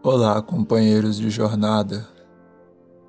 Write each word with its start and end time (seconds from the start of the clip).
Olá, 0.00 0.40
companheiros 0.40 1.16
de 1.16 1.28
jornada. 1.28 2.06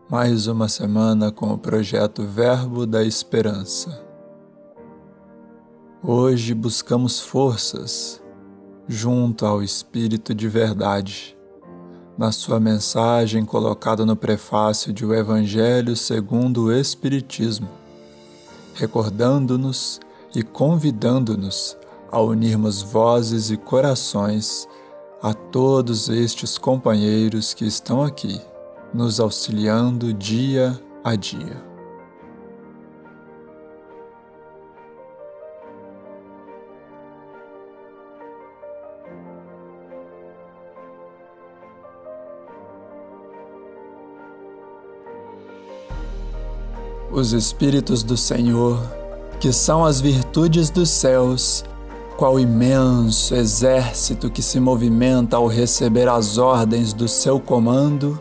Mais 0.09 0.47
uma 0.47 0.67
semana 0.67 1.31
com 1.31 1.53
o 1.53 1.57
projeto 1.57 2.23
Verbo 2.23 2.83
da 2.83 3.03
Esperança. 3.03 4.03
Hoje 6.03 6.55
buscamos 6.55 7.19
forças 7.19 8.19
junto 8.87 9.45
ao 9.45 9.61
Espírito 9.61 10.33
de 10.33 10.47
Verdade, 10.47 11.37
na 12.17 12.31
sua 12.31 12.59
mensagem 12.59 13.45
colocada 13.45 14.03
no 14.03 14.15
prefácio 14.15 14.91
de 14.91 15.05
O 15.05 15.13
Evangelho 15.13 15.95
segundo 15.95 16.65
o 16.65 16.73
Espiritismo, 16.73 17.69
recordando-nos 18.73 19.99
e 20.35 20.41
convidando-nos 20.41 21.77
a 22.11 22.19
unirmos 22.19 22.81
vozes 22.81 23.51
e 23.51 23.57
corações 23.57 24.67
a 25.21 25.33
todos 25.33 26.07
estes 26.07 26.57
companheiros 26.57 27.53
que 27.53 27.65
estão 27.65 28.01
aqui, 28.01 28.39
nos 28.93 29.19
auxiliando 29.19 30.13
dia 30.13 30.79
a 31.03 31.15
dia. 31.15 31.69
Os 47.11 47.33
Espíritos 47.33 48.03
do 48.03 48.15
Senhor, 48.15 48.79
que 49.41 49.51
são 49.51 49.83
as 49.83 49.99
virtudes 49.99 50.69
dos 50.69 50.89
céus, 50.89 51.65
qual 52.19 52.37
imenso 52.37 53.33
exército 53.33 54.29
que 54.29 54.41
se 54.41 54.59
movimenta 54.59 55.37
ao 55.37 55.47
receber 55.47 56.09
as 56.09 56.37
ordens 56.37 56.91
do 56.91 57.07
seu 57.07 57.39
comando, 57.39 58.19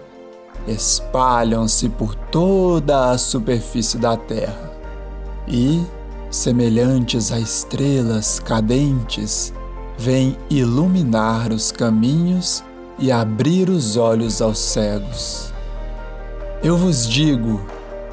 espalham-se 0.68 1.88
por 1.88 2.14
toda 2.14 3.10
a 3.10 3.18
superfície 3.18 3.98
da 3.98 4.16
terra 4.16 4.72
e, 5.48 5.84
semelhantes 6.30 7.32
a 7.32 7.40
estrelas 7.40 8.38
cadentes, 8.38 9.52
vêm 9.98 10.38
iluminar 10.48 11.52
os 11.52 11.72
caminhos 11.72 12.62
e 13.00 13.10
abrir 13.10 13.68
os 13.68 13.96
olhos 13.96 14.40
aos 14.40 14.60
cegos. 14.60 15.52
Eu 16.62 16.76
vos 16.76 17.04
digo, 17.04 17.60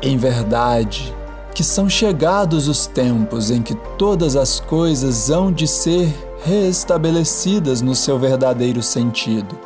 em 0.01 0.17
verdade, 0.17 1.13
que 1.55 1.63
são 1.63 1.89
chegados 1.89 2.67
os 2.67 2.85
tempos 2.85 3.49
em 3.49 3.61
que 3.61 3.73
todas 3.97 4.35
as 4.35 4.59
coisas 4.59 5.29
hão 5.29 5.53
de 5.53 5.65
ser 5.65 6.13
reestabelecidas 6.43 7.81
no 7.81 7.95
seu 7.95 8.19
verdadeiro 8.19 8.83
sentido, 8.83 9.57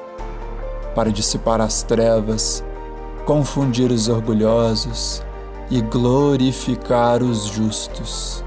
para 0.93 1.11
dissipar 1.11 1.59
as 1.59 1.81
trevas, 1.81 2.63
confundir 3.25 3.91
os 3.91 4.07
orgulhosos 4.07 5.23
e 5.71 5.81
glorificar 5.81 7.23
os 7.23 7.45
justos. 7.45 8.43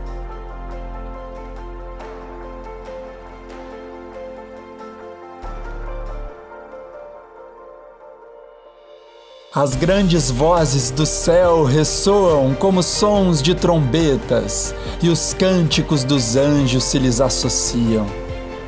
As 9.54 9.74
grandes 9.74 10.30
vozes 10.30 10.90
do 10.90 11.04
céu 11.04 11.64
ressoam 11.64 12.54
como 12.54 12.82
sons 12.82 13.42
de 13.42 13.54
trombetas, 13.54 14.74
e 15.02 15.10
os 15.10 15.34
cânticos 15.34 16.04
dos 16.04 16.36
anjos 16.36 16.84
se 16.84 16.98
lhes 16.98 17.20
associam. 17.20 18.06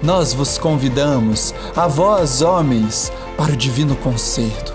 Nós 0.03 0.35
vos 0.35 0.59
convidamos, 0.59 1.55
a 1.75 1.89
vós, 1.89 2.43
homens, 2.43 3.11
para 3.35 3.55
o 3.55 3.57
divino 3.57 3.97
concerto. 3.97 4.75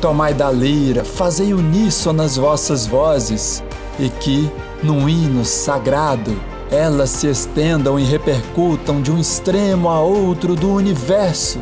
Tomai 0.00 0.32
da 0.32 0.50
lira, 0.50 1.04
fazei 1.04 1.52
uníssono 1.52 2.22
as 2.22 2.38
vossas 2.38 2.86
vozes, 2.86 3.62
e 4.00 4.08
que, 4.08 4.50
num 4.82 5.06
hino 5.06 5.44
sagrado, 5.44 6.34
elas 6.70 7.10
se 7.10 7.26
estendam 7.26 8.00
e 8.00 8.04
repercutam 8.04 9.02
de 9.02 9.12
um 9.12 9.18
extremo 9.18 9.90
a 9.90 10.00
outro 10.00 10.56
do 10.56 10.72
universo 10.72 11.60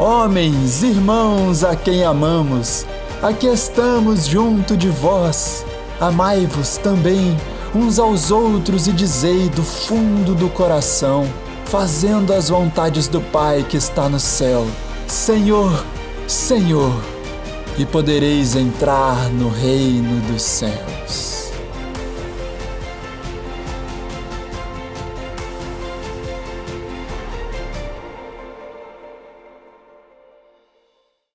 Homens, 0.00 0.82
irmãos 0.82 1.62
a 1.62 1.76
quem 1.76 2.02
amamos, 2.02 2.86
aqui 3.20 3.46
estamos 3.46 4.26
junto 4.26 4.74
de 4.74 4.88
vós. 4.88 5.62
Amai-vos 6.00 6.78
também 6.78 7.36
uns 7.74 7.98
aos 7.98 8.30
outros 8.30 8.86
e 8.86 8.92
dizei 8.92 9.50
do 9.50 9.62
fundo 9.62 10.34
do 10.34 10.48
coração, 10.48 11.28
fazendo 11.66 12.32
as 12.32 12.48
vontades 12.48 13.08
do 13.08 13.20
Pai 13.20 13.62
que 13.68 13.76
está 13.76 14.08
no 14.08 14.18
céu: 14.18 14.66
Senhor, 15.06 15.84
Senhor, 16.26 16.98
e 17.76 17.84
podereis 17.84 18.56
entrar 18.56 19.28
no 19.28 19.50
reino 19.50 20.18
dos 20.32 20.40
céus. 20.40 21.29